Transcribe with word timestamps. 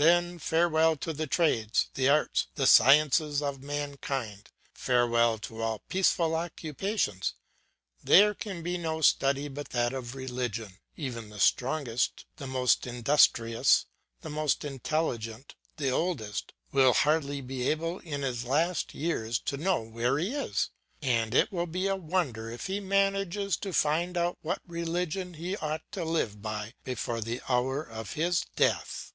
Then 0.00 0.38
farewell 0.38 0.96
to 0.98 1.12
the 1.12 1.26
trades, 1.26 1.88
the 1.94 2.08
arts, 2.08 2.46
the 2.54 2.68
sciences 2.68 3.42
of 3.42 3.64
mankind, 3.64 4.48
farewell 4.72 5.38
to 5.38 5.60
all 5.60 5.80
peaceful 5.88 6.36
occupations; 6.36 7.34
there 8.04 8.32
can 8.32 8.62
be 8.62 8.78
no 8.78 9.00
study 9.00 9.48
but 9.48 9.70
that 9.70 9.92
of 9.92 10.14
religion, 10.14 10.78
even 10.96 11.30
the 11.30 11.40
strongest, 11.40 12.26
the 12.36 12.46
most 12.46 12.86
industrious, 12.86 13.86
the 14.20 14.30
most 14.30 14.64
intelligent, 14.64 15.56
the 15.78 15.90
oldest, 15.90 16.52
will 16.70 16.92
hardly 16.92 17.40
be 17.40 17.68
able 17.68 17.98
in 17.98 18.22
his 18.22 18.44
last 18.44 18.94
years 18.94 19.40
to 19.40 19.56
know 19.56 19.80
where 19.82 20.16
he 20.18 20.32
is; 20.32 20.70
and 21.02 21.34
it 21.34 21.50
will 21.50 21.66
be 21.66 21.88
a 21.88 21.96
wonder 21.96 22.48
if 22.48 22.68
he 22.68 22.78
manages 22.78 23.56
to 23.56 23.72
find 23.72 24.16
out 24.16 24.38
what 24.42 24.62
religion 24.64 25.34
he 25.34 25.56
ought 25.56 25.82
to 25.90 26.04
live 26.04 26.40
by, 26.40 26.72
before 26.84 27.20
the 27.20 27.42
hour 27.48 27.82
of 27.82 28.12
his 28.12 28.46
death. 28.54 29.06